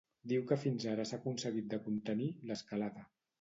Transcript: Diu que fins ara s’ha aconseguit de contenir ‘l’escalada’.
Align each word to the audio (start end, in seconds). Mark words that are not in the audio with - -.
Diu 0.29 0.45
que 0.51 0.55
fins 0.61 0.85
ara 0.93 1.05
s’ha 1.09 1.19
aconseguit 1.21 1.67
de 1.75 1.79
contenir 1.89 2.31
‘l’escalada’. 2.53 3.07